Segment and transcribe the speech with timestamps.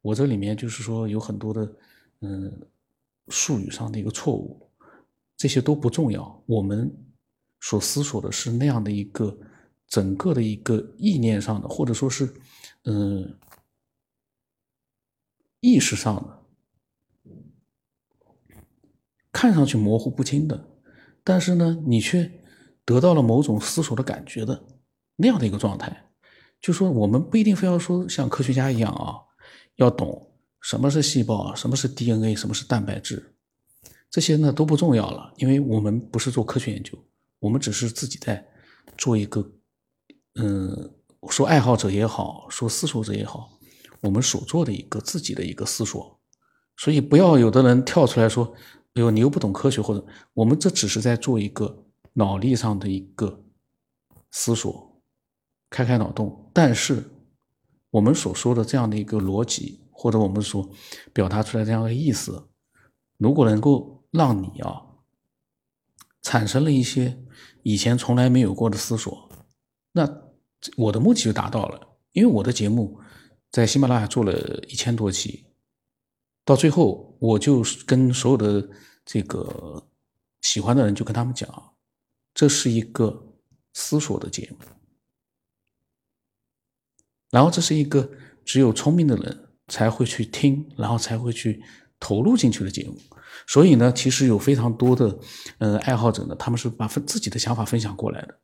[0.00, 1.72] 我这里面就是说有很多的
[2.20, 2.66] 嗯
[3.28, 4.70] 术语上的一个错误，
[5.36, 6.42] 这些都不重要。
[6.46, 6.94] 我们
[7.60, 9.36] 所思索的是那样的一个
[9.86, 12.32] 整个的一个意念上的，或者说是
[12.84, 13.36] 嗯
[15.60, 17.34] 意识上的，
[19.32, 20.68] 看上去模糊不清的，
[21.24, 22.30] 但是呢，你却
[22.84, 24.64] 得到了某种思索的感觉的
[25.16, 26.10] 那样的一个状态。
[26.60, 29.27] 就说我们不一定非要说像科学家一样啊，
[29.78, 33.34] 要懂什么是细胞，什么是 DNA，什么是蛋白质，
[34.10, 36.98] 这些呢都不重要了，因为我们不是做科学研究，
[37.38, 38.46] 我们只是自己在
[38.96, 39.50] 做一个，
[40.34, 40.92] 嗯，
[41.30, 43.58] 说爱好者也好，说思索者也好，
[44.00, 46.20] 我们所做的一个自己的一个思索，
[46.76, 48.52] 所以不要有的人跳出来说，
[48.94, 53.44] 哎呦，你又不懂科学，或者我们这只是在做一个脑力上的一个
[54.30, 54.86] 思索。
[55.70, 57.04] 开开脑洞，但是
[57.90, 60.70] 我们所说的这样的一个逻辑，或者我们所
[61.12, 62.48] 表达出来这样的意思，
[63.16, 64.82] 如果能够让你啊
[66.22, 67.18] 产生了一些
[67.62, 69.30] 以前从来没有过的思索，
[69.92, 70.22] 那
[70.76, 71.98] 我的目的就达到了。
[72.12, 73.00] 因为我的节目
[73.50, 74.32] 在喜马拉雅做了
[74.68, 75.46] 一千多期，
[76.44, 78.68] 到最后我就跟所有的
[79.04, 79.86] 这个
[80.42, 81.48] 喜欢的人就跟他们讲，
[82.34, 83.34] 这是一个
[83.72, 84.66] 思索的节目。
[87.30, 88.10] 然后这是一个
[88.44, 91.62] 只有聪明的人才会去听，然后才会去
[92.00, 92.96] 投入进去的节目。
[93.46, 95.18] 所以呢，其实有非常多的
[95.58, 98.38] 呃爱好者呢，他们是把分自己的想法分享过来的。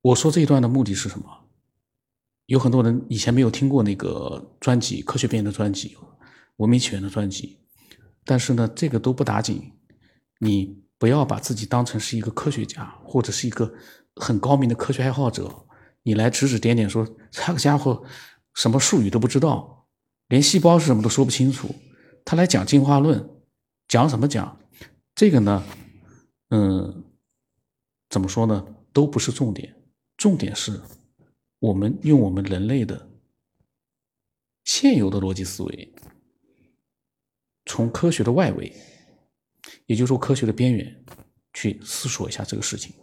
[0.00, 1.26] 我说这一段的目的是什么？
[2.46, 5.90] 有很多人以前没有听过那个专辑《科学边》的专辑，
[6.56, 7.58] 《文明起源》的专辑，
[8.24, 9.72] 但是呢，这个都不打紧。
[10.40, 13.70] 你不要把自己当成是一个科学家，或者是一个
[14.16, 15.66] 很高明的科学爱好者。
[16.08, 18.02] 你来指指点点说，这个家伙
[18.54, 19.86] 什么术语都不知道，
[20.28, 21.74] 连细胞是什么都说不清楚。
[22.24, 23.28] 他来讲进化论，
[23.86, 24.58] 讲什么讲？
[25.14, 25.62] 这个呢，
[26.48, 27.04] 嗯，
[28.08, 28.74] 怎么说呢？
[28.94, 29.76] 都不是重点，
[30.16, 30.80] 重点是
[31.58, 33.10] 我们用我们人类的
[34.64, 35.94] 现有的逻辑思维，
[37.66, 38.74] 从科学的外围，
[39.84, 41.04] 也就是说科学的边缘，
[41.52, 42.94] 去思索一下这个事情。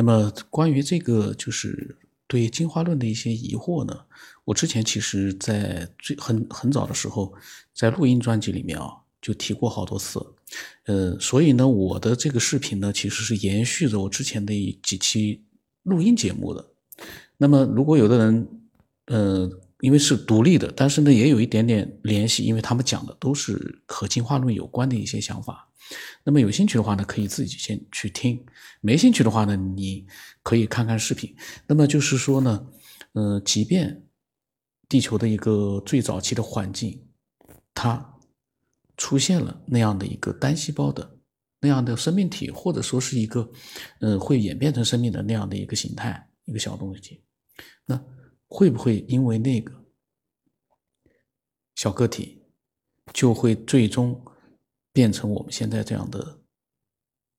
[0.00, 1.94] 那么关于这个就是
[2.26, 3.94] 对进化论的一些疑惑呢，
[4.46, 7.34] 我之前其实在最很很早的时候，
[7.74, 8.86] 在录音专辑里面啊
[9.20, 10.24] 就提过好多次，
[10.86, 15.42] 呃，所以呢我的这个视频呢其实是延续着我之前的几期
[15.82, 16.66] 录音节目的。
[17.36, 18.48] 那么如果有的人，
[19.04, 25.68] 呃，因为是独立的，但是呢也有一点点联系，因为他们讲的都是和进化论有关的一些想法。
[26.22, 28.36] 那么有兴趣的话呢，可以自己先去听；
[28.80, 30.06] 没兴趣的话呢，你
[30.42, 31.34] 可以看看视频。
[31.66, 32.66] 那么就是说呢，
[33.12, 34.04] 呃，即便
[34.88, 37.02] 地球的一个最早期的环境，
[37.74, 38.18] 它
[38.96, 41.18] 出现了那样的一个单细胞的
[41.60, 43.50] 那样的生命体，或者说是一个，
[44.00, 47.22] 呃，会演变成生命的那样的一个形态，一个小东西，
[47.86, 48.00] 那
[48.50, 49.72] 会不会因为那个
[51.74, 52.42] 小个体
[53.14, 54.22] 就会最终？
[54.92, 56.40] 变成我们现在这样的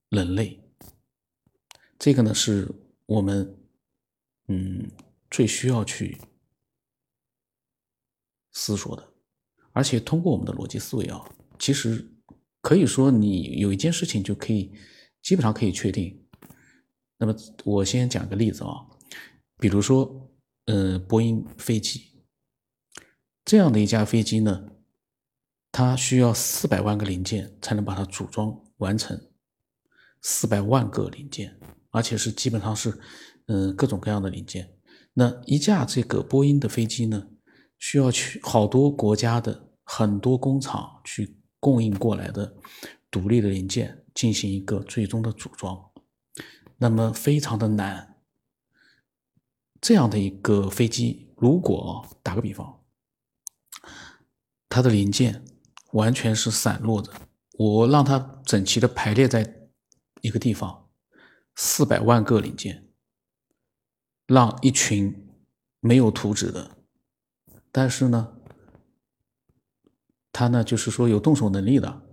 [0.08, 0.58] 人类，
[1.98, 2.66] 这个呢是
[3.04, 3.58] 我们
[4.48, 4.90] 嗯
[5.30, 6.16] 最需要去
[8.52, 9.12] 思索的，
[9.72, 11.22] 而且通过我们的逻辑思维啊，
[11.58, 12.10] 其实
[12.62, 14.72] 可以说你有一件事情就可以
[15.20, 16.26] 基本上可以确定。
[17.18, 17.36] 那么
[17.66, 18.86] 我先讲个例子啊，
[19.58, 20.31] 比如说
[20.66, 22.22] 呃波音飞机
[23.44, 24.68] 这样的一架飞机呢。
[25.74, 29.18] 它需要四百万个零件才能把它组装完成，
[30.20, 31.58] 四百万个零件，
[31.88, 33.00] 而且是基本上是，
[33.46, 34.70] 嗯，各种各样的零件。
[35.14, 37.26] 那一架这个波音的飞机呢，
[37.78, 42.54] 需要去好多国家的很多工厂去供应过来的
[43.10, 45.82] 独立的零件进行一个最终的组装，
[46.76, 48.11] 那么非常的难。
[49.82, 52.82] 这样的一个飞机，如果打个比方，
[54.70, 55.44] 它的零件。
[55.92, 57.12] 完全是散落的，
[57.58, 59.68] 我让它整齐的排列在
[60.22, 60.88] 一个地方，
[61.54, 62.88] 四百万个零件，
[64.26, 65.28] 让一群
[65.80, 66.78] 没有图纸的，
[67.70, 68.38] 但是呢，
[70.32, 72.08] 他呢就是说有动手能力的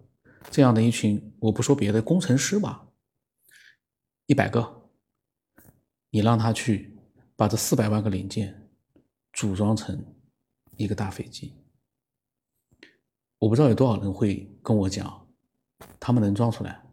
[0.51, 2.89] 这样的一群，我不说别的，工程师吧，
[4.25, 4.89] 一百个，
[6.09, 6.98] 你让他去
[7.39, 8.67] 把这四百万个零件
[9.31, 9.97] 组装成
[10.75, 11.53] 一个大飞机。
[13.37, 15.25] 我不知道有多少人会跟我讲，
[16.01, 16.83] 他们能装出来，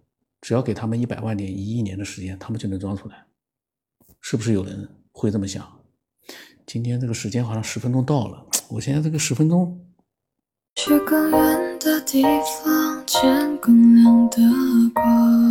[0.40, 3.26] 只要给他们一百万年、一亿年的时间，他们就能装出来。
[4.20, 5.81] 是不是有人会这么想。
[6.64, 9.84] 今天这个时间好像十分钟到了，我现在这个十分钟。
[10.76, 12.22] 去更远的地
[12.62, 14.38] 方，见更亮的
[14.94, 15.46] 光。